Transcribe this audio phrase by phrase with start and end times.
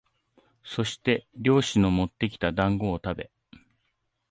[0.63, 3.29] そして猟師のもってきた団子をたべ、